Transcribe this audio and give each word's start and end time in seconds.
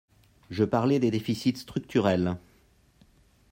Je 0.49 0.63
parlais 0.63 0.97
des 0.97 1.11
déficits 1.11 1.57
structurels 1.57 2.37